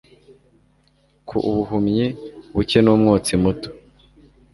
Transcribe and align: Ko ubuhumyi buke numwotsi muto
Ko 1.27 1.35
ubuhumyi 1.49 2.05
buke 2.53 2.79
numwotsi 2.81 3.31
muto 3.43 3.69